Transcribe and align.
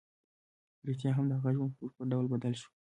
رښتیا 0.87 1.11
هم 1.15 1.25
د 1.27 1.31
هغه 1.39 1.49
ژوند 1.55 1.71
په 1.75 1.79
بشپړ 1.83 2.05
ډول 2.13 2.25
بدل 2.33 2.53
شو 2.61 2.69